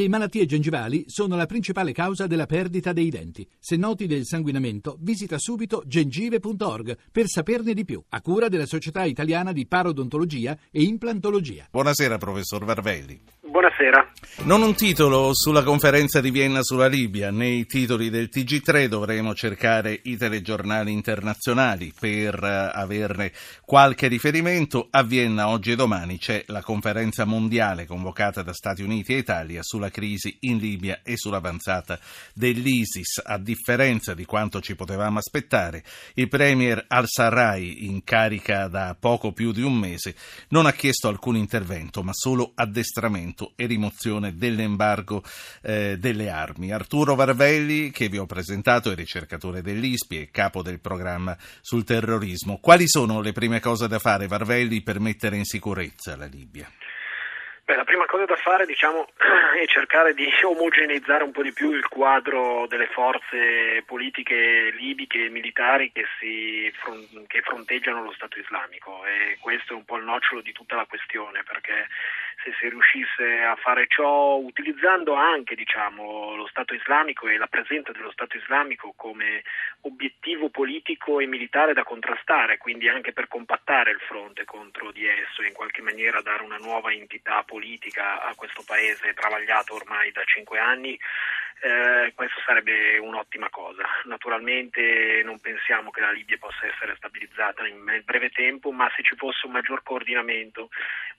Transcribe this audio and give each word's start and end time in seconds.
Le 0.00 0.08
malattie 0.08 0.46
gengivali 0.46 1.04
sono 1.08 1.36
la 1.36 1.44
principale 1.44 1.92
causa 1.92 2.26
della 2.26 2.46
perdita 2.46 2.94
dei 2.94 3.10
denti. 3.10 3.46
Se 3.58 3.76
noti 3.76 4.06
del 4.06 4.24
sanguinamento, 4.24 4.96
visita 4.98 5.36
subito 5.36 5.82
gengive.org 5.84 6.96
per 7.12 7.26
saperne 7.26 7.74
di 7.74 7.84
più, 7.84 8.02
a 8.08 8.22
cura 8.22 8.48
della 8.48 8.64
Società 8.64 9.04
Italiana 9.04 9.52
di 9.52 9.66
Parodontologia 9.66 10.56
e 10.70 10.84
Implantologia. 10.84 11.66
Buonasera, 11.70 12.16
professor 12.16 12.64
Varvelli. 12.64 13.20
Buonasera. 13.50 14.12
Non 14.44 14.62
un 14.62 14.74
titolo 14.74 15.34
sulla 15.34 15.64
conferenza 15.64 16.20
di 16.20 16.30
Vienna 16.30 16.62
sulla 16.62 16.86
Libia, 16.86 17.30
nei 17.30 17.66
titoli 17.66 18.08
del 18.08 18.30
TG3 18.32 18.86
dovremo 18.86 19.34
cercare 19.34 19.98
i 20.04 20.16
telegiornali 20.16 20.92
internazionali 20.92 21.92
per 21.98 22.40
uh, 22.40 22.70
averne 22.78 23.32
qualche 23.64 24.06
riferimento. 24.06 24.86
A 24.90 25.02
Vienna 25.02 25.48
oggi 25.48 25.72
e 25.72 25.76
domani 25.76 26.16
c'è 26.16 26.44
la 26.46 26.62
conferenza 26.62 27.24
mondiale 27.24 27.86
convocata 27.86 28.42
da 28.42 28.52
Stati 28.52 28.82
Uniti 28.82 29.14
e 29.14 29.18
Italia 29.18 29.62
sulla 29.62 29.89
crisi 29.90 30.38
in 30.40 30.58
Libia 30.58 31.00
e 31.02 31.16
sull'avanzata 31.16 31.98
dell'ISIS. 32.34 33.22
A 33.24 33.38
differenza 33.38 34.14
di 34.14 34.24
quanto 34.24 34.60
ci 34.60 34.74
potevamo 34.74 35.18
aspettare, 35.18 35.84
il 36.14 36.28
premier 36.28 36.84
al-Sarraj, 36.88 37.62
in 37.62 38.02
carica 38.04 38.68
da 38.68 38.96
poco 38.98 39.32
più 39.32 39.52
di 39.52 39.62
un 39.62 39.74
mese, 39.74 40.14
non 40.48 40.66
ha 40.66 40.72
chiesto 40.72 41.08
alcun 41.08 41.36
intervento, 41.36 42.02
ma 42.02 42.12
solo 42.12 42.52
addestramento 42.54 43.52
e 43.56 43.66
rimozione 43.66 44.36
dell'embargo 44.36 45.22
eh, 45.62 45.96
delle 45.98 46.30
armi. 46.30 46.72
Arturo 46.72 47.14
Varvelli, 47.14 47.90
che 47.90 48.08
vi 48.08 48.18
ho 48.18 48.26
presentato, 48.26 48.90
è 48.90 48.94
ricercatore 48.94 49.62
dell'ISPI 49.62 50.20
e 50.20 50.30
capo 50.30 50.62
del 50.62 50.80
programma 50.80 51.36
sul 51.60 51.84
terrorismo. 51.84 52.58
Quali 52.58 52.88
sono 52.88 53.20
le 53.20 53.32
prime 53.32 53.60
cose 53.60 53.88
da 53.88 53.98
fare, 53.98 54.26
Varvelli, 54.26 54.82
per 54.82 55.00
mettere 55.00 55.36
in 55.36 55.44
sicurezza 55.44 56.16
la 56.16 56.26
Libia? 56.26 56.70
Beh, 57.70 57.76
la 57.76 57.84
prima 57.84 58.04
cosa 58.06 58.24
da 58.24 58.34
fare 58.34 58.66
diciamo, 58.66 59.06
è 59.62 59.64
cercare 59.66 60.12
di 60.12 60.26
omogeneizzare 60.42 61.22
un 61.22 61.30
po' 61.30 61.44
di 61.44 61.52
più 61.52 61.70
il 61.70 61.86
quadro 61.86 62.66
delle 62.66 62.88
forze 62.88 63.84
politiche 63.86 64.72
libiche 64.72 65.26
e 65.26 65.28
militari 65.28 65.92
che, 65.92 66.04
che 67.28 67.42
fronteggiano 67.42 68.02
lo 68.02 68.10
Stato 68.10 68.40
islamico. 68.40 69.06
E 69.06 69.38
questo 69.38 69.74
è 69.74 69.76
un 69.76 69.84
po' 69.84 69.98
il 69.98 70.02
nocciolo 70.02 70.40
di 70.40 70.50
tutta 70.50 70.74
la 70.74 70.86
questione 70.86 71.44
perché 71.44 71.86
se 72.42 72.52
si 72.58 72.68
riuscisse 72.68 73.42
a 73.42 73.54
fare 73.56 73.86
ciò 73.88 74.36
utilizzando 74.36 75.14
anche 75.14 75.54
diciamo, 75.54 76.34
lo 76.34 76.46
Stato 76.46 76.74
islamico 76.74 77.28
e 77.28 77.36
la 77.36 77.46
presenza 77.46 77.92
dello 77.92 78.10
Stato 78.10 78.36
islamico 78.36 78.92
come 78.96 79.42
obiettivo 79.82 80.48
politico 80.48 81.20
e 81.20 81.26
militare 81.26 81.72
da 81.72 81.84
contrastare, 81.84 82.58
quindi 82.58 82.88
anche 82.88 83.12
per 83.12 83.28
compattare 83.28 83.90
il 83.90 84.00
fronte 84.00 84.44
contro 84.44 84.90
di 84.90 85.06
esso 85.06 85.42
e 85.42 85.48
in 85.48 85.54
qualche 85.54 85.82
maniera 85.82 86.20
dare 86.22 86.42
una 86.42 86.58
nuova 86.58 86.92
entità 86.92 87.42
politica 87.42 88.22
a 88.22 88.34
questo 88.34 88.62
paese 88.66 89.14
travagliato 89.14 89.74
ormai 89.74 90.10
da 90.12 90.22
cinque 90.24 90.58
anni, 90.58 90.98
eh, 91.60 92.12
questo 92.14 92.40
sarebbe 92.44 92.98
un'ottima 92.98 93.50
cosa. 93.50 93.84
Naturalmente 94.04 95.22
non 95.24 95.38
pensiamo 95.40 95.90
che 95.90 96.00
la 96.00 96.10
Libia 96.10 96.38
possa 96.38 96.66
essere 96.66 96.94
stabilizzata 96.96 97.66
in 97.66 98.02
breve 98.04 98.30
tempo, 98.30 98.70
ma 98.72 98.90
se 98.96 99.02
ci 99.02 99.14
fosse 99.16 99.46
un 99.46 99.52
maggior 99.52 99.82
coordinamento, 99.82 100.70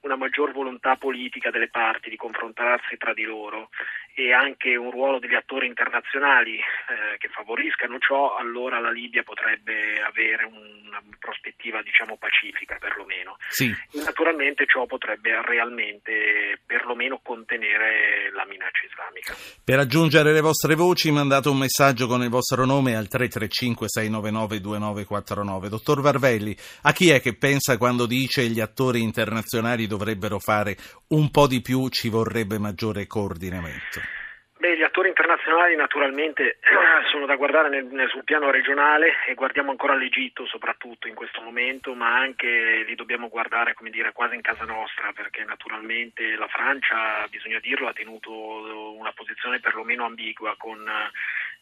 una 0.01 0.15
maggior 0.15 0.51
volontà 0.51 0.95
politica 0.95 1.51
delle 1.51 1.69
parti 1.69 2.09
di 2.09 2.15
confrontarsi 2.15 2.97
tra 2.97 3.13
di 3.13 3.23
loro 3.23 3.69
e 4.13 4.33
anche 4.33 4.75
un 4.75 4.91
ruolo 4.91 5.19
degli 5.19 5.35
attori 5.35 5.67
internazionali 5.67 6.57
eh, 6.57 7.17
che 7.17 7.29
favoriscano 7.29 7.97
ciò, 7.99 8.35
allora 8.35 8.79
la 8.79 8.91
Libia 8.91 9.23
potrebbe 9.23 10.01
avere 10.01 10.43
una 10.45 11.01
prospettiva 11.19 11.81
diciamo 11.81 12.17
pacifica 12.17 12.77
perlomeno. 12.79 13.37
Sì. 13.47 13.73
Naturalmente 14.03 14.65
ciò 14.65 14.85
potrebbe 14.85 15.39
realmente 15.43 16.59
perlomeno 16.65 17.19
contenere 17.23 18.31
la 18.33 18.45
minaccia 18.45 18.85
islamica. 18.89 19.33
Per 19.63 19.79
aggiungere 19.79 20.30
le 20.31 20.41
vostre 20.41 20.75
voci 20.75 21.11
mandate 21.11 21.49
un 21.49 21.57
messaggio 21.57 22.07
con 22.07 22.21
il 22.23 22.29
vostro 22.29 22.65
nome 22.65 22.95
al 22.95 23.07
335 23.07 23.87
699 23.89 24.61
2949. 24.61 25.69
Dottor 25.69 26.01
Varvelli, 26.01 26.55
a 26.83 26.93
chi 26.93 27.09
è 27.09 27.21
che 27.21 27.35
pensa 27.35 27.77
quando 27.77 28.05
dice 28.05 28.47
gli 28.47 28.59
attori 28.59 29.01
internazionali 29.01 29.87
dovrebbero 29.87 30.39
fare 30.39 30.77
un 31.07 31.29
po' 31.31 31.47
di 31.47 31.61
più, 31.61 31.87
ci 31.89 32.09
vorrebbe 32.09 32.57
maggiore 32.57 33.07
coordinamento? 33.07 34.20
Beh, 34.61 34.77
gli 34.77 34.83
attori 34.83 35.07
internazionali 35.07 35.75
naturalmente 35.75 36.59
sono 37.09 37.25
da 37.25 37.35
guardare 37.35 37.67
nel, 37.67 37.85
nel, 37.85 38.07
sul 38.09 38.23
piano 38.23 38.51
regionale 38.51 39.25
e 39.25 39.33
guardiamo 39.33 39.71
ancora 39.71 39.95
l'Egitto 39.95 40.45
soprattutto 40.45 41.07
in 41.07 41.15
questo 41.15 41.41
momento, 41.41 41.95
ma 41.95 42.15
anche 42.15 42.83
li 42.85 42.93
dobbiamo 42.93 43.27
guardare 43.27 43.73
dire, 43.89 44.11
quasi 44.11 44.35
in 44.35 44.41
casa 44.41 44.63
nostra 44.65 45.13
perché 45.13 45.43
naturalmente 45.45 46.35
la 46.35 46.47
Francia, 46.47 47.25
bisogna 47.31 47.57
dirlo, 47.59 47.87
ha 47.87 47.93
tenuto 47.93 48.95
una 48.95 49.11
posizione 49.13 49.59
perlomeno 49.59 50.05
ambigua 50.05 50.53
con 50.59 50.87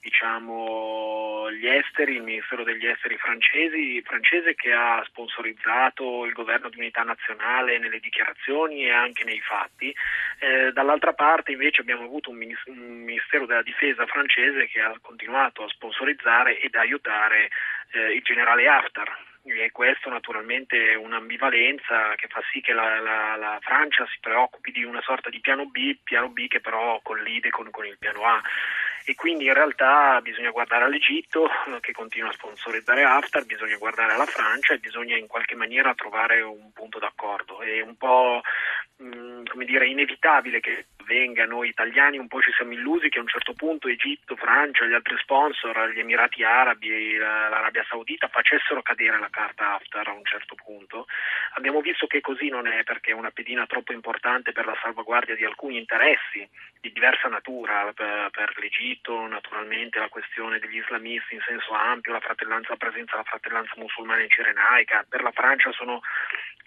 diciamo, 0.02 1.52
gli 1.52 1.68
esteri, 1.68 2.16
il 2.16 2.24
Ministero 2.24 2.64
degli 2.64 2.86
Esteri 2.86 3.18
francesi, 3.18 4.02
francese 4.04 4.56
che 4.56 4.72
ha 4.72 5.04
sponsorizzato 5.06 6.26
il 6.26 6.34
governo 6.34 6.70
di 6.70 6.78
unità 6.78 7.04
nazionale 7.04 7.78
nelle 7.78 8.00
dichiarazioni 8.00 8.86
e 8.86 8.92
anche 8.92 9.24
nei 9.24 9.40
fatti. 9.40 9.94
Eh, 10.40 10.72
dall'altra 10.72 11.14
parte 11.14 11.52
invece 11.52 11.82
abbiamo 11.82 12.04
avuto 12.04 12.30
un, 12.30 12.38
Ministero 12.38 13.46
della 13.46 13.62
Difesa 13.62 14.06
francese 14.06 14.68
che 14.68 14.80
ha 14.80 14.94
continuato 15.02 15.64
a 15.64 15.70
sponsorizzare 15.70 16.60
ed 16.60 16.76
aiutare 16.76 17.50
eh, 17.92 18.14
il 18.14 18.22
generale 18.22 18.68
Haftar 18.68 19.28
e 19.44 19.72
questo 19.72 20.10
naturalmente 20.10 20.92
è 20.92 20.96
un'ambivalenza 20.96 22.14
che 22.16 22.28
fa 22.28 22.42
sì 22.52 22.62
che 22.62 22.74
la, 22.74 23.00
la, 23.00 23.36
la, 23.36 23.58
Francia 23.62 24.06
si 24.08 24.18
preoccupi 24.20 24.72
di 24.72 24.84
una 24.84 25.02
sorta 25.02 25.30
di 25.30 25.40
piano 25.40 25.66
B, 25.66 25.98
piano 26.04 26.30
B 26.30 26.48
che 26.48 26.60
però 26.60 27.00
collide 27.02 27.50
con, 27.50 27.70
con 27.72 27.86
il 27.86 27.98
piano 27.98 28.26
A 28.26 28.42
e 29.10 29.16
quindi 29.16 29.46
in 29.46 29.56
realtà 29.56 30.22
bisogna 30.22 30.52
guardare 30.52 30.84
all'Egitto 30.84 31.50
che 31.82 31.94
continua 31.94 32.30
a 32.30 32.34
sponsorizzare 32.34 33.02
Haftar, 33.02 33.44
bisogna 33.44 33.76
guardare 33.78 34.14
alla 34.14 34.28
Francia 34.28 34.76
e 34.76 34.78
bisogna 34.78 35.18
in 35.18 35.26
qualche 35.26 35.56
maniera 35.56 35.96
trovare 35.96 36.42
un 36.42 36.72
punto 36.74 37.00
d'accordo. 37.00 37.60
È 37.60 37.82
un 37.82 37.96
po' 37.98 38.42
mh, 38.98 39.08
mm, 39.08 39.46
come 39.46 39.66
dire, 39.66 39.88
inevitabile 39.88 40.60
che 40.60 40.86
avvenga, 41.10 41.46
noi 41.46 41.70
italiani 41.70 42.20
un 42.20 42.28
po' 42.28 42.40
ci 42.40 42.52
siamo 42.54 42.74
illusi 42.74 43.10
che 43.10 43.18
a 43.18 43.22
un 43.22 43.28
certo 43.28 43.54
punto 43.54 43.88
Egitto, 43.88 44.36
Francia, 44.36 44.86
gli 44.86 44.94
altri 44.94 45.18
sponsor, 45.18 45.92
gli 45.92 46.00
Emirati 46.00 46.44
Arabi, 46.44 47.18
l'Arabia 47.18 47.84
Saudita 47.90 48.28
facessero 48.28 48.84
cadere 48.84 49.18
la 49.18 49.30
carta 49.32 49.74
Haftar 49.74 50.08
a 50.08 50.14
un 50.14 50.24
certo 50.24 50.54
punto. 50.54 51.08
Abbiamo 51.56 51.82
visto 51.82 52.06
che 52.06 52.22
così 52.22 52.50
non 52.50 52.68
è 52.68 52.84
perché 52.84 53.12
è 53.12 53.16
una 53.16 53.32
pedina 53.32 53.66
troppo 53.66 53.92
importante 53.92 54.52
per 54.52 54.66
la 54.66 54.78
salvaguardia 54.82 55.36
di 55.36 55.44
alcuni 55.44 55.78
interessi 55.78 56.48
di 56.80 56.92
diversa 56.94 57.28
natura, 57.28 57.92
per, 57.94 58.54
l'Egitto 58.58 59.28
naturalmente 59.28 60.00
la 60.00 60.08
questione 60.08 60.60
degli 60.60 60.78
islamisti 60.78 61.34
in 61.34 61.42
senso 61.46 61.74
ampio, 61.74 62.14
la, 62.14 62.22
la 62.24 62.78
presenza 62.78 63.12
della 63.12 63.24
fratellanza 63.24 63.74
musulmana 63.76 64.22
in 64.22 64.30
Cirenaica, 64.30 65.06
per 65.10 65.22
la 65.22 65.32
Francia 65.32 65.72
sono 65.72 66.02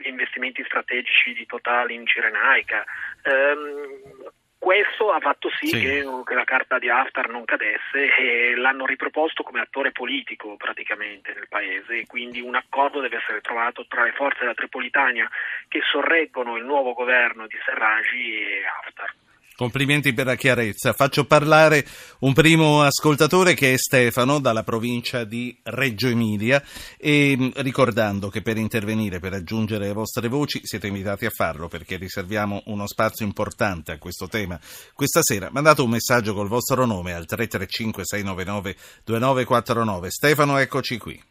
investimenti 0.08 0.62
strategici 0.64 1.32
di 1.32 1.46
Total 1.46 1.90
in 1.90 2.06
Cirenaica. 2.06 2.84
Um, 3.24 4.30
questo 4.62 5.10
ha 5.10 5.18
fatto 5.18 5.50
sì, 5.58 5.66
sì. 5.66 5.80
Che, 5.80 6.06
che, 6.24 6.34
la 6.34 6.44
carta 6.44 6.78
di 6.78 6.88
Haftar 6.88 7.28
non 7.28 7.44
cadesse 7.44 8.14
e 8.16 8.54
l'hanno 8.54 8.86
riproposto 8.86 9.42
come 9.42 9.60
attore 9.60 9.90
politico 9.90 10.54
praticamente 10.56 11.34
nel 11.34 11.48
paese 11.48 11.98
e 11.98 12.06
quindi 12.06 12.40
un 12.40 12.54
accordo 12.54 13.00
deve 13.00 13.16
essere 13.16 13.40
trovato 13.40 13.84
tra 13.88 14.04
le 14.04 14.12
forze 14.12 14.38
della 14.40 14.54
Tripolitania 14.54 15.28
che 15.66 15.80
sorreggono 15.82 16.56
il 16.56 16.64
nuovo 16.64 16.92
governo 16.92 17.48
di 17.48 17.58
Serraj 17.64 18.06
e 18.14 18.62
Haftar. 18.64 19.14
Complimenti 19.54 20.14
per 20.14 20.26
la 20.26 20.34
chiarezza. 20.34 20.92
Faccio 20.94 21.26
parlare 21.26 21.84
un 22.20 22.32
primo 22.32 22.82
ascoltatore 22.82 23.54
che 23.54 23.74
è 23.74 23.76
Stefano 23.76 24.40
dalla 24.40 24.62
provincia 24.62 25.24
di 25.24 25.56
Reggio 25.64 26.08
Emilia 26.08 26.62
e 26.98 27.36
mm, 27.36 27.50
ricordando 27.56 28.28
che 28.28 28.40
per 28.40 28.56
intervenire, 28.56 29.20
per 29.20 29.34
aggiungere 29.34 29.86
le 29.86 29.92
vostre 29.92 30.28
voci 30.28 30.60
siete 30.62 30.86
invitati 30.86 31.26
a 31.26 31.30
farlo 31.30 31.68
perché 31.68 31.96
riserviamo 31.96 32.62
uno 32.66 32.86
spazio 32.86 33.26
importante 33.26 33.92
a 33.92 33.98
questo 33.98 34.26
tema. 34.26 34.58
Questa 34.94 35.20
sera 35.22 35.50
mandate 35.50 35.82
un 35.82 35.90
messaggio 35.90 36.32
col 36.32 36.48
vostro 36.48 36.86
nome 36.86 37.12
al 37.12 37.26
335 37.26 38.04
699 38.04 38.76
2949. 39.04 40.10
Stefano, 40.10 40.56
eccoci 40.56 40.98
qui. 40.98 41.22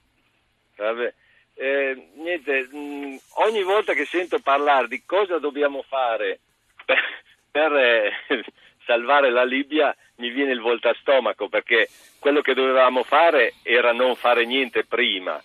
Vabbè. 0.78 1.14
Eh, 1.56 2.10
niente, 2.16 2.70
mm, 2.74 3.16
ogni 3.46 3.64
volta 3.64 3.94
che 3.94 4.06
sento 4.06 4.40
parlare 4.40 4.88
di 4.88 5.04
cosa 5.06 5.38
dobbiamo 5.38 5.84
fare 5.88 6.40
per 7.52 7.74
eh, 7.74 8.12
salvare 8.86 9.30
la 9.30 9.44
Libia 9.44 9.96
mi 10.18 10.30
viene 10.30 10.52
il 10.52 10.62
volta 10.62 10.94
stomaco 11.00 11.50
perché 11.50 11.88
quello 12.20 12.42
che 12.42 12.54
dovevamo 12.54 13.04
fare 13.04 13.54
era 13.64 13.92
non 13.92 14.16
fare 14.16 14.46
niente 14.46 14.86
prima. 14.86 15.42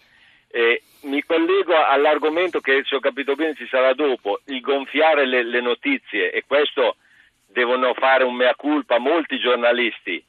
Eh, 0.49 0.83
mi 1.03 1.23
collego 1.23 1.75
all'argomento 1.75 2.61
che 2.61 2.83
se 2.85 2.95
ho 2.95 3.01
capito 3.01 3.35
bene 3.35 3.55
ci 3.55 3.67
sarà 3.67 3.93
dopo, 3.93 4.41
il 4.47 4.61
gonfiare 4.61 5.27
le, 5.27 5.43
le 5.43 5.61
notizie 5.61 6.31
e 6.31 6.45
questo 6.47 6.97
devono 7.47 7.95
fare 7.95 8.25
un 8.25 8.35
mea 8.35 8.55
culpa 8.55 8.99
molti 8.99 9.39
giornalisti. 9.39 10.25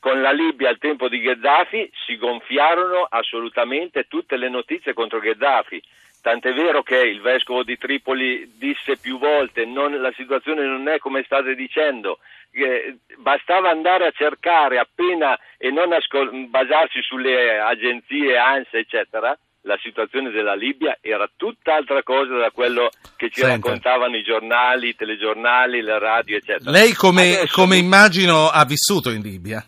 Con 0.00 0.22
la 0.22 0.30
Libia 0.30 0.68
al 0.68 0.78
tempo 0.78 1.08
di 1.08 1.18
Gheddafi 1.18 1.90
si 2.06 2.16
gonfiarono 2.16 3.06
assolutamente 3.08 4.06
tutte 4.06 4.36
le 4.36 4.48
notizie 4.48 4.94
contro 4.94 5.18
Gheddafi, 5.18 5.82
tant'è 6.20 6.52
vero 6.52 6.82
che 6.82 6.96
il 6.98 7.20
vescovo 7.20 7.62
di 7.62 7.76
Tripoli 7.76 8.52
disse 8.56 8.96
più 8.96 9.18
volte 9.18 9.64
non, 9.64 10.00
la 10.00 10.12
situazione 10.16 10.64
non 10.64 10.88
è 10.88 10.98
come 10.98 11.22
state 11.24 11.54
dicendo, 11.54 12.18
eh, 12.50 12.96
bastava 13.18 13.70
andare 13.70 14.06
a 14.06 14.10
cercare 14.12 14.78
appena 14.78 15.38
e 15.56 15.70
non 15.70 15.92
ascol- 15.92 16.46
basarsi 16.48 17.00
sulle 17.02 17.58
agenzie 17.58 18.36
ANSA 18.36 18.78
eccetera, 18.78 19.36
la 19.62 19.78
situazione 19.82 20.30
della 20.30 20.54
Libia 20.54 20.96
era 21.00 21.28
tutt'altra 21.36 22.02
cosa 22.02 22.36
da 22.36 22.50
quello 22.50 22.88
che 23.16 23.28
ci 23.28 23.40
Senta. 23.40 23.54
raccontavano 23.56 24.16
i 24.16 24.22
giornali, 24.22 24.88
i 24.88 24.94
telegiornali, 24.96 25.82
le 25.82 25.98
radio 25.98 26.36
eccetera. 26.36 26.70
Lei 26.70 26.92
come, 26.94 27.36
Adesso- 27.36 27.60
come 27.60 27.76
immagino 27.76 28.48
ha 28.48 28.64
vissuto 28.64 29.10
in 29.10 29.20
Libia? 29.20 29.62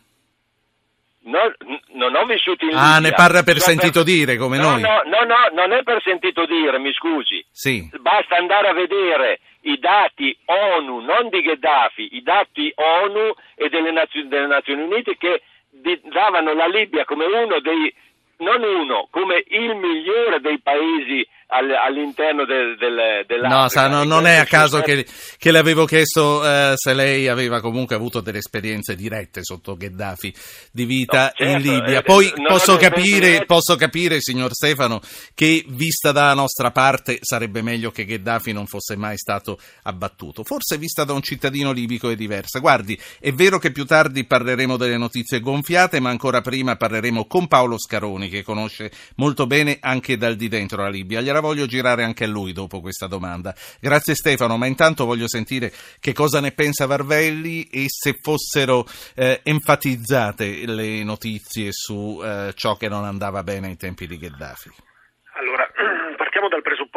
No, 1.30 1.52
non 1.92 2.14
ho 2.16 2.24
vissuto 2.24 2.64
in 2.64 2.72
Ah, 2.74 2.96
Libia. 2.96 3.10
ne 3.10 3.12
parla 3.14 3.42
per 3.42 3.58
So 3.58 3.70
sentito 3.70 4.02
dire, 4.02 4.36
come 4.36 4.58
no, 4.58 4.70
noi. 4.70 4.80
No, 4.80 5.00
no, 5.04 5.24
no, 5.24 5.36
non 5.52 5.72
è 5.72 5.82
per 5.82 6.00
sentito 6.02 6.44
dire, 6.46 6.78
mi 6.78 6.92
scusi. 6.92 7.44
Sì. 7.50 7.88
Basta 8.00 8.36
andare 8.36 8.68
a 8.68 8.72
vedere 8.72 9.40
i 9.62 9.78
dati 9.78 10.36
ONU, 10.46 11.00
non 11.00 11.28
di 11.28 11.40
Gheddafi, 11.42 12.16
i 12.16 12.22
dati 12.22 12.72
ONU 12.74 13.32
e 13.54 13.68
delle, 13.68 13.92
Nazio- 13.92 14.26
delle 14.26 14.46
Nazioni 14.46 14.82
Unite 14.82 15.16
che 15.16 15.42
di- 15.70 16.00
davano 16.04 16.52
la 16.54 16.66
Libia 16.66 17.04
come 17.04 17.26
uno 17.26 17.60
dei, 17.60 17.94
non 18.38 18.62
uno, 18.62 19.06
come 19.10 19.44
il 19.46 19.74
migliore 19.76 20.40
dei 20.40 20.58
paesi 20.60 21.26
all'interno 21.50 22.44
del, 22.44 22.76
del, 22.78 23.24
dell'Africa. 23.26 23.60
No, 23.60 23.68
sa, 23.68 23.88
no, 23.88 24.04
non 24.04 24.26
è 24.26 24.36
a 24.36 24.44
caso 24.44 24.80
che, 24.80 25.06
che 25.36 25.50
le 25.50 25.58
avevo 25.58 25.84
chiesto 25.84 26.44
eh, 26.46 26.72
se 26.76 26.94
lei 26.94 27.28
aveva 27.28 27.60
comunque 27.60 27.96
avuto 27.96 28.20
delle 28.20 28.38
esperienze 28.38 28.94
dirette 28.94 29.42
sotto 29.42 29.76
Gheddafi 29.76 30.32
di 30.70 30.84
vita 30.84 31.32
No, 31.38 31.46
certo, 31.46 31.52
in 31.52 31.60
Libia. 31.60 31.98
eh, 31.98 32.02
Poi 32.02 32.32
non 32.36 32.46
posso 32.46 32.76
capire, 32.76 33.44
posso 33.46 33.76
capire, 33.76 34.20
signor 34.20 34.52
Stefano, 34.52 35.00
che 35.34 35.64
vista 35.68 36.12
dalla 36.12 36.34
nostra 36.34 36.70
parte 36.70 37.18
sarebbe 37.20 37.62
meglio 37.62 37.90
che 37.90 38.04
Gheddafi 38.04 38.52
non 38.52 38.66
fosse 38.66 38.96
mai 38.96 39.16
stato 39.18 39.58
abbattuto. 39.82 40.44
Forse 40.44 40.78
vista 40.78 41.04
da 41.04 41.12
un 41.12 41.22
cittadino 41.22 41.72
libico 41.72 42.08
è 42.10 42.14
diversa. 42.16 42.58
Guardi, 42.60 42.98
è 43.18 43.32
vero 43.32 43.58
che 43.58 43.72
più 43.72 43.84
tardi 43.84 44.24
parleremo 44.24 44.76
delle 44.76 44.96
notizie 44.96 45.40
gonfiate, 45.40 46.00
ma 46.00 46.10
ancora 46.10 46.40
prima 46.40 46.76
parleremo 46.76 47.26
con 47.26 47.48
Paolo 47.48 47.78
Scaroni, 47.78 48.28
che 48.28 48.42
conosce 48.42 48.90
molto 49.16 49.46
bene 49.46 49.78
anche 49.80 50.16
dal 50.16 50.36
di 50.36 50.48
dentro 50.48 50.82
la 50.82 50.88
Libia. 50.88 51.20
Gliela 51.20 51.39
voglio 51.40 51.66
girare 51.66 52.04
anche 52.04 52.24
a 52.24 52.28
lui 52.28 52.52
dopo 52.52 52.80
questa 52.80 53.06
domanda. 53.06 53.54
Grazie 53.80 54.14
Stefano, 54.14 54.56
ma 54.56 54.66
intanto 54.66 55.04
voglio 55.04 55.28
sentire 55.28 55.72
che 55.98 56.12
cosa 56.12 56.40
ne 56.40 56.52
pensa 56.52 56.86
Varvelli 56.86 57.64
e 57.64 57.86
se 57.88 58.18
fossero 58.20 58.86
eh, 59.14 59.40
enfatizzate 59.42 60.66
le 60.66 61.02
notizie 61.02 61.68
su 61.72 62.20
eh, 62.22 62.52
ciò 62.54 62.76
che 62.76 62.88
non 62.88 63.04
andava 63.04 63.42
bene 63.42 63.68
ai 63.68 63.76
tempi 63.76 64.06
di 64.06 64.18
Gheddafi. 64.18 64.70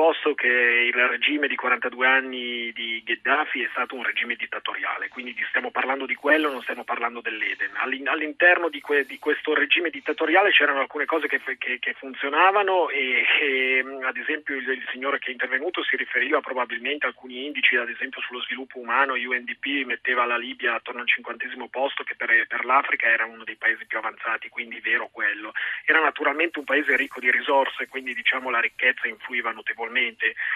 Presupposto 0.03 0.33
che 0.35 0.91
il 0.93 1.07
regime 1.07 1.47
di 1.47 1.55
42 1.55 2.05
anni 2.05 2.73
di 2.73 3.01
Gheddafi 3.05 3.61
è 3.63 3.69
stato 3.71 3.95
un 3.95 4.03
regime 4.03 4.35
dittatoriale, 4.35 5.07
quindi 5.07 5.33
stiamo 5.47 5.71
parlando 5.71 6.05
di 6.05 6.13
quello, 6.13 6.51
non 6.51 6.61
stiamo 6.61 6.83
parlando 6.83 7.21
dell'Eden. 7.21 7.71
All'in- 7.75 8.09
All'interno 8.09 8.67
di, 8.67 8.81
que- 8.81 9.05
di 9.05 9.17
questo 9.17 9.53
regime 9.53 9.89
dittatoriale 9.89 10.51
c'erano 10.51 10.81
alcune 10.81 11.05
cose 11.05 11.27
che, 11.27 11.39
che- 11.57 11.79
che 11.79 11.93
funzionavano 11.93 12.89
e, 12.89 13.23
e, 13.41 13.85
ad 14.03 14.17
esempio 14.17 14.55
il, 14.55 14.67
il 14.67 14.85
signore 14.91 15.19
che 15.19 15.29
è 15.29 15.31
intervenuto 15.31 15.81
si 15.83 15.95
riferiva 15.95 16.41
probabilmente 16.41 17.05
a 17.05 17.09
alcuni 17.09 17.45
indici, 17.45 17.77
ad 17.77 17.89
esempio 17.89 18.19
sullo 18.21 18.41
sviluppo 18.41 18.79
umano, 18.79 19.13
UNDP 19.13 19.85
metteva 19.85 20.25
la 20.25 20.37
Libia 20.37 20.73
attorno 20.75 20.99
al 20.99 21.07
cinquantesimo 21.07 21.69
posto 21.69 22.03
che 22.03 22.15
per, 22.15 22.45
per 22.47 22.65
l'Africa 22.65 23.07
era 23.07 23.23
uno 23.23 23.45
dei 23.45 23.55
paesi 23.55 23.85
più 23.85 23.99
avanzati, 23.99 24.49
quindi 24.49 24.81
vero 24.81 25.07
quello. 25.13 25.53
Era 25.85 26.01
naturalmente 26.01 26.59
un 26.59 26.65
paese 26.65 26.97
ricco 26.97 27.21
di 27.21 27.31
risorse, 27.31 27.87
quindi 27.87 28.13
diciamo 28.13 28.49
la 28.49 28.59
ricchezza 28.59 29.07
influiva 29.07 29.51
notevolmente 29.51 29.91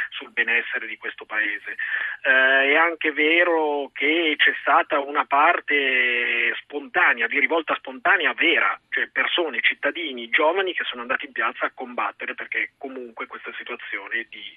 sul 0.10 0.32
benessere 0.32 0.88
di 0.88 0.98
questo 0.98 1.26
paese. 1.26 1.76
Eh, 2.24 2.72
è 2.72 2.76
anche 2.76 3.12
vero 3.12 3.90
che 3.94 4.36
c'è 4.38 4.54
stata 4.62 5.00
una 5.00 5.26
parte 5.26 6.54
spontanea, 6.62 7.28
di 7.28 7.40
rivolta 7.40 7.76
spontanea 7.76 8.34
vera, 8.34 8.80
cioè 8.90 9.10
persone, 9.10 9.62
cittadini, 9.62 10.30
giovani 10.30 10.74
che 10.74 10.84
sono 10.84 11.02
andati 11.02 11.26
in 11.26 11.32
piazza 11.32 11.66
a 11.66 11.72
combattere 11.74 12.34
perché 12.34 12.72
comunque 12.78 13.28
questa 13.28 13.54
situazione 13.58 14.26
di 14.30 14.56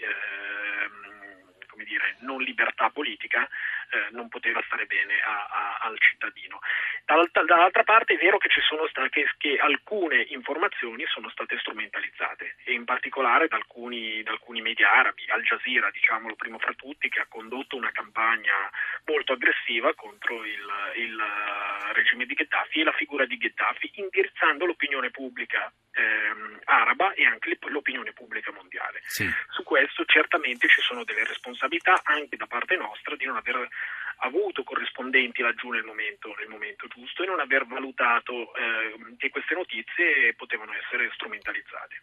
come 1.80 1.84
dire, 1.84 2.16
non 2.20 2.42
libertà 2.42 2.90
politica 2.90 3.48
eh, 3.90 4.08
non 4.12 4.28
poteva 4.28 4.62
stare 4.66 4.86
bene 4.86 5.20
a- 5.20 5.46
a- 5.50 5.78
al 5.82 5.98
cittadino. 5.98 6.60
Dall'altra, 7.04 7.42
dall'altra 7.42 7.82
parte 7.82 8.14
è 8.14 8.18
vero 8.18 8.38
che 8.38 8.48
ci 8.48 8.60
sono 8.60 8.86
state 8.88 9.08
che, 9.10 9.26
che 9.36 9.58
alcune 9.58 10.26
informazioni 10.28 11.04
sono 11.06 11.28
state 11.30 11.58
strumentalizzate 11.58 12.56
e 12.64 12.72
in 12.72 12.84
particolare 12.84 13.48
da 13.48 13.56
alcuni, 13.56 14.22
da 14.22 14.30
alcuni 14.30 14.60
media 14.60 14.92
arabi, 14.92 15.24
Al 15.28 15.42
Jazeera 15.42 15.90
diciamolo 15.90 16.36
primo 16.36 16.58
fra 16.58 16.72
tutti, 16.74 17.08
che 17.08 17.20
ha 17.20 17.26
condotto 17.28 17.76
una 17.76 17.90
campagna 17.92 18.70
molto 19.06 19.32
aggressiva 19.32 19.94
contro 19.94 20.44
il, 20.44 20.66
il, 20.96 21.18
eh, 21.18 21.92
regime 21.92 22.26
di 22.26 22.34
Gheddafi 22.34 22.80
e 22.80 22.84
la 22.84 22.92
figura 22.92 23.26
di 23.26 23.36
Gheddafi, 23.36 23.90
indirizzando 23.94 24.66
l'opinione 24.66 25.10
pubblica 25.10 25.72
ehm, 25.92 26.60
araba 26.64 27.12
e 27.14 27.26
anche 27.26 27.58
l'opinione 27.66 28.12
pubblica 28.12 28.52
mondiale. 28.52 29.00
Sì. 29.04 29.28
Su 29.50 29.62
questo 29.62 30.04
certamente 30.04 30.68
ci 30.68 30.80
sono 30.80 31.04
delle 31.04 31.24
responsabilità 31.24 32.00
anche 32.04 32.36
da 32.36 32.46
parte 32.46 32.76
nostra 32.76 33.16
di 33.16 33.24
non 33.24 33.36
aver 33.36 33.68
avuto 34.18 34.62
corrispondenti 34.62 35.42
laggiù 35.42 35.70
nel 35.70 35.84
momento, 35.84 36.34
nel 36.38 36.48
momento 36.48 36.86
giusto 36.88 37.22
e 37.22 37.26
non 37.26 37.40
aver 37.40 37.66
valutato 37.66 38.54
eh, 38.54 39.16
che 39.16 39.30
queste 39.30 39.54
notizie 39.54 40.34
potevano 40.36 40.72
essere 40.72 41.10
strumentalizzate. 41.14 42.02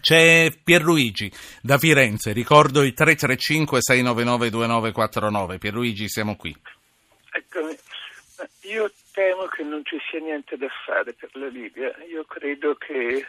C'è 0.00 0.50
Pierluigi 0.62 1.30
da 1.62 1.78
Firenze, 1.78 2.32
ricordo 2.32 2.82
il 2.82 2.92
335 2.92 3.80
699 3.80 4.50
2949. 4.50 5.58
Pierluigi, 5.58 6.08
siamo 6.08 6.36
qui. 6.36 6.54
Eccomi. 7.30 7.76
Io 8.62 8.90
temo 9.12 9.46
che 9.46 9.62
non 9.62 9.84
ci 9.84 9.96
sia 10.10 10.20
niente 10.20 10.56
da 10.56 10.68
fare 10.84 11.12
per 11.12 11.30
la 11.34 11.46
Libia. 11.46 11.94
Io 12.10 12.24
credo 12.24 12.74
che 12.74 13.24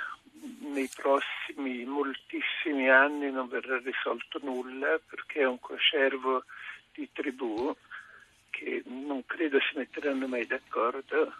nei 0.60 0.89
prossimi 0.94 1.86
moltissimi 1.86 2.89
anni 2.89 3.31
non 3.31 3.48
verrà 3.48 3.80
risolto 3.80 4.39
nulla 4.42 5.00
perché 5.07 5.42
è 5.42 5.48
un 5.48 5.60
coacervo 5.60 6.44
di 6.94 7.10
tribù 7.12 7.75
che 8.56 8.84
non 8.86 9.25
credo 9.25 9.60
si 9.60 9.78
metteranno 9.78 10.28
mai 10.28 10.46
d'accordo. 10.46 11.34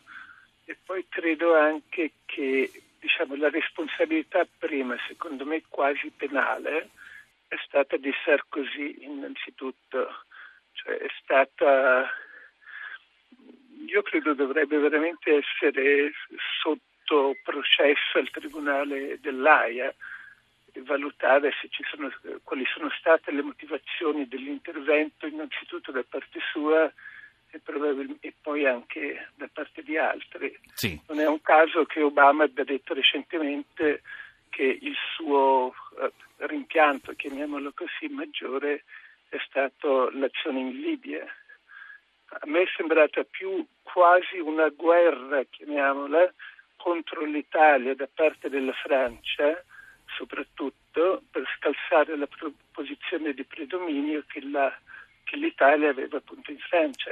E 0.66 0.76
poi 0.84 1.06
credo 1.08 1.56
anche 1.56 2.12
che 2.26 2.72
diciamo, 3.00 3.36
la 3.36 3.50
responsabilità 3.50 4.46
prima, 4.58 4.96
secondo 5.08 5.46
me 5.46 5.62
quasi 5.70 6.12
penale, 6.16 6.90
è 7.48 7.56
stata 7.66 7.98
di 7.98 8.12
Sarkozy 8.24 8.98
innanzitutto, 9.02 10.24
cioè 10.74 10.98
è 10.98 11.08
stata 11.22 12.10
io 13.88 14.02
credo 14.02 14.34
dovrebbe 14.34 14.78
veramente 14.80 15.36
essere 15.36 16.12
sotto 16.62 17.36
processo 17.44 18.18
al 18.18 18.30
Tribunale 18.32 19.20
dell'AIA 19.22 19.94
valutare 20.82 21.52
se 21.62 21.68
ci 21.70 21.84
sono, 21.90 22.12
quali 22.44 22.66
sono 22.66 22.90
state 22.98 23.32
le 23.32 23.42
motivazioni 23.42 24.28
dell'intervento 24.28 25.26
innanzitutto 25.26 25.92
da 25.92 26.04
parte 26.08 26.40
sua 26.52 26.92
e, 27.50 27.60
probabil- 27.60 28.18
e 28.20 28.34
poi 28.42 28.66
anche 28.66 29.30
da 29.36 29.50
parte 29.52 29.82
di 29.84 29.98
altri. 29.98 30.58
Sì. 30.74 31.00
Non 31.08 31.20
è 31.20 31.28
un 31.28 31.42
caso 31.42 31.86
che 31.86 32.02
Obama 32.02 32.44
abbia 32.44 32.64
detto 32.64 32.94
recentemente 32.94 34.02
che 34.50 34.64
il 34.64 34.96
suo 35.16 35.74
eh, 36.00 36.12
rimpianto, 36.48 37.14
chiamiamolo 37.14 37.74
così, 37.74 38.08
maggiore 38.12 38.84
è 39.30 39.38
stato 39.48 40.10
l'azione 40.12 40.60
in 40.60 40.80
Libia. 40.80 41.26
A 42.28 42.46
me 42.46 42.62
è 42.62 42.68
sembrata 42.76 43.24
più 43.24 43.66
quasi 43.82 44.40
una 44.40 44.70
guerra, 44.70 45.44
chiamiamola, 45.44 46.34
contro 46.76 47.24
l'Italia 47.26 47.96
da 47.96 48.08
parte 48.14 48.50
della 48.50 48.74
Francia, 48.74 49.64
soprattutto 50.16 51.24
per 51.32 51.44
scalzare 51.58 52.18
la 52.18 52.28
posizione 52.72 53.34
di 53.34 53.44
predominio 53.44 54.24
che, 54.28 54.42
la- 54.42 54.76
che 55.24 55.36
l'Italia 55.38 55.90
aveva 55.90 56.18
appunto 56.18 56.52
in 56.52 56.60
Francia. 56.60 57.12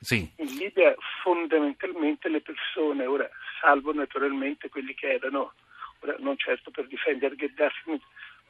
Sì. 0.00 0.28
In 0.36 0.54
Libia 0.56 0.94
fondamentalmente 1.22 2.28
le 2.28 2.40
persone, 2.40 3.06
ora 3.06 3.28
salvo 3.60 3.92
naturalmente 3.92 4.68
quelli 4.68 4.94
che 4.94 5.12
erano, 5.14 5.54
ora 6.00 6.14
non 6.18 6.36
certo 6.36 6.70
per 6.70 6.86
difendere 6.86 7.36
Gheddafi 7.36 8.00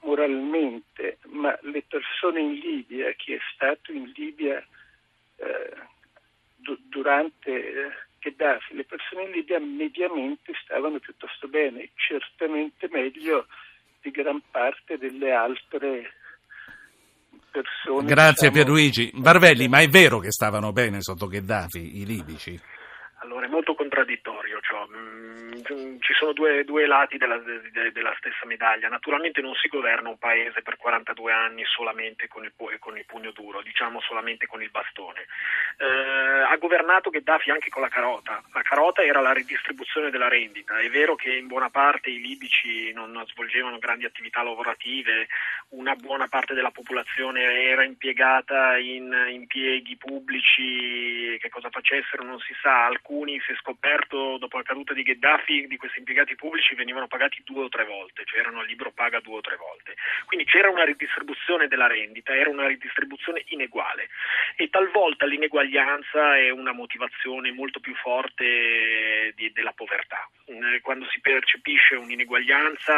moralmente, 0.00 1.18
ma 1.26 1.56
le 1.62 1.82
persone 1.82 2.40
in 2.40 2.54
Libia, 2.54 3.12
chi 3.12 3.32
è 3.32 3.38
stato 3.54 3.92
in 3.92 4.12
Libia 4.14 4.64
eh, 5.36 5.76
du- 6.56 6.78
durante 6.88 7.50
eh, 7.50 7.90
Gheddafi, 8.18 8.74
le 8.74 8.84
persone 8.84 9.24
in 9.24 9.30
Libia 9.30 9.58
mediamente 9.60 10.52
stavano 10.62 10.98
piuttosto 10.98 11.46
bene, 11.48 11.90
certamente 11.94 12.88
meglio 12.90 13.46
di 14.04 14.10
gran 14.10 14.42
parte 14.50 14.98
delle 14.98 15.32
altre 15.32 16.12
persone. 17.50 18.06
Grazie 18.06 18.50
diciamo, 18.50 18.52
Pierluigi. 18.52 19.10
Varvelli, 19.14 19.66
ma 19.66 19.78
è 19.78 19.88
vero 19.88 20.18
che 20.18 20.30
stavano 20.30 20.72
bene 20.72 21.00
sotto 21.00 21.26
Gheddafi 21.26 22.00
i 22.00 22.04
libici? 22.04 22.60
Allora, 23.24 23.46
è 23.46 23.48
molto 23.48 23.74
contraddittorio 23.74 24.60
ciò. 24.60 24.86
Mm, 24.86 25.98
ci 26.00 26.12
sono 26.12 26.34
due, 26.34 26.62
due 26.64 26.86
lati 26.86 27.16
della, 27.16 27.38
de, 27.38 27.90
della, 27.90 28.14
stessa 28.18 28.44
medaglia. 28.44 28.88
Naturalmente 28.88 29.40
non 29.40 29.54
si 29.54 29.68
governa 29.68 30.10
un 30.10 30.18
paese 30.18 30.60
per 30.60 30.76
42 30.76 31.32
anni 31.32 31.64
solamente 31.64 32.28
con 32.28 32.44
il, 32.44 32.52
con 32.78 32.98
il 32.98 33.06
pugno 33.06 33.30
duro, 33.30 33.62
diciamo 33.62 34.00
solamente 34.02 34.46
con 34.46 34.62
il 34.62 34.70
bastone. 34.70 35.26
Eh, 35.78 36.42
ha 36.42 36.56
governato 36.58 37.08
Gheddafi 37.08 37.50
anche 37.50 37.70
con 37.70 37.80
la 37.80 37.88
carota. 37.88 38.42
La 38.52 38.60
carota 38.60 39.02
era 39.02 39.22
la 39.22 39.32
ridistribuzione 39.32 40.10
della 40.10 40.28
rendita. 40.28 40.78
È 40.78 40.90
vero 40.90 41.14
che 41.14 41.34
in 41.34 41.46
buona 41.46 41.70
parte 41.70 42.10
i 42.10 42.20
libici 42.20 42.92
non 42.92 43.24
svolgevano 43.28 43.78
grandi 43.78 44.04
attività 44.04 44.42
lavorative, 44.42 45.28
una 45.70 45.94
buona 45.94 46.28
parte 46.28 46.52
della 46.52 46.70
popolazione 46.70 47.40
era 47.40 47.84
impiegata 47.84 48.76
in 48.76 49.10
impieghi 49.30 49.96
pubblici, 49.96 51.38
che 51.40 51.48
cosa 51.48 51.70
facessero 51.70 52.22
non 52.22 52.38
si 52.40 52.54
sa. 52.60 52.84
Alcuni 52.84 53.12
alcuni, 53.14 53.40
si 53.40 53.52
è 53.52 53.54
scoperto 53.56 54.38
dopo 54.38 54.56
la 54.56 54.64
caduta 54.64 54.92
di 54.92 55.02
Gheddafi, 55.02 55.68
di 55.68 55.76
questi 55.76 56.00
impiegati 56.00 56.34
pubblici 56.34 56.74
venivano 56.74 57.06
pagati 57.06 57.42
due 57.44 57.64
o 57.64 57.68
tre 57.68 57.84
volte, 57.84 58.24
cioè 58.24 58.40
erano 58.40 58.58
a 58.60 58.64
libro 58.64 58.90
paga 58.90 59.20
due 59.20 59.36
o 59.36 59.40
tre 59.40 59.56
volte. 59.56 59.94
Quindi 60.26 60.44
c'era 60.46 60.68
una 60.68 60.84
ridistribuzione 60.84 61.68
della 61.68 61.86
rendita, 61.86 62.34
era 62.34 62.50
una 62.50 62.66
ridistribuzione 62.66 63.44
ineguale 63.48 64.08
e 64.56 64.68
talvolta 64.68 65.26
l'ineguaglianza 65.26 66.36
è 66.36 66.50
una 66.50 66.72
motivazione 66.72 67.52
molto 67.52 67.78
più 67.80 67.94
forte 67.94 69.32
di, 69.36 69.52
della 69.52 69.72
povertà. 69.72 70.28
Quando 70.82 71.06
si 71.08 71.20
percepisce 71.20 71.94
un'ineguaglianza 71.94 72.94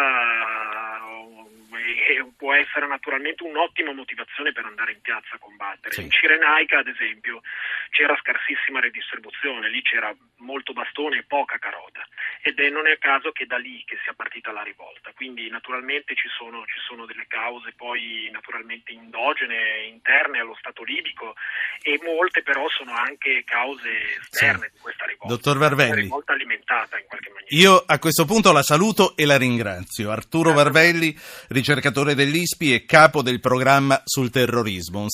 può 2.36 2.54
essere 2.54 2.86
naturalmente 2.86 3.42
un'ottima 3.42 3.92
motivazione 3.92 4.52
per 4.52 4.64
andare 4.64 4.92
in 4.92 5.00
piazza 5.00 5.34
a 5.34 5.38
combattere. 5.38 5.94
Sì. 5.94 6.02
In 6.02 6.10
Cirenaica, 6.10 6.78
ad 6.78 6.88
esempio, 6.88 7.42
c'era 7.90 8.16
scarsissima 8.16 8.80
redistribuzione, 8.80 9.68
lì 9.68 9.82
c'era 9.82 10.14
molto 10.38 10.72
bastone 10.72 11.18
e 11.18 11.24
poca 11.24 11.58
carota 11.58 12.06
ed 12.42 12.58
è 12.60 12.70
non 12.70 12.86
è 12.86 12.92
a 12.92 12.98
caso 12.98 13.32
che 13.32 13.46
da 13.46 13.56
lì 13.56 13.82
che 13.84 13.98
sia 14.04 14.14
partita 14.14 14.52
la 14.52 14.62
rivolta. 14.62 15.12
Quindi 15.14 15.48
naturalmente 15.48 16.14
ci 16.14 16.28
sono, 16.28 16.64
ci 16.66 16.78
sono 16.86 17.06
delle 17.06 17.26
cause 17.26 17.72
poi 17.76 18.28
naturalmente 18.32 18.92
indogene, 18.92 19.86
interne 19.86 20.38
allo 20.38 20.54
Stato 20.58 20.82
libico 20.84 21.34
e 21.82 21.98
molte 22.02 22.42
però 22.42 22.68
sono 22.68 22.92
anche 22.92 23.42
cause 23.44 23.90
esterne 24.20 24.66
sì. 24.66 24.72
di 24.74 24.78
questa 24.78 25.06
rivolta. 25.06 25.34
Dottor 25.34 25.58
Varvelli. 25.58 25.90
Una 25.90 26.00
rivolta 26.00 26.32
alimentata 26.32 26.98
in 26.98 27.06
qualche 27.06 27.28
maniera. 27.30 27.35
Io 27.50 27.80
a 27.86 28.00
questo 28.00 28.24
punto 28.24 28.50
la 28.50 28.64
saluto 28.64 29.14
e 29.14 29.24
la 29.24 29.36
ringrazio. 29.36 30.10
Arturo 30.10 30.52
Varvelli, 30.52 31.16
ricercatore 31.48 32.16
dell'ISPI 32.16 32.74
e 32.74 32.84
capo 32.84 33.22
del 33.22 33.38
programma 33.38 34.02
sul 34.04 34.30
terrorismo. 34.30 35.08